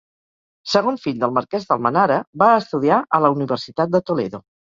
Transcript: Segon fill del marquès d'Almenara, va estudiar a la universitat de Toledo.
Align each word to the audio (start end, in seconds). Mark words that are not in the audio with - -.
Segon 0.69 0.95
fill 1.03 1.19
del 1.23 1.33
marquès 1.39 1.67
d'Almenara, 1.67 2.17
va 2.43 2.49
estudiar 2.63 2.99
a 3.17 3.19
la 3.27 3.33
universitat 3.37 3.93
de 3.97 4.05
Toledo. 4.11 4.43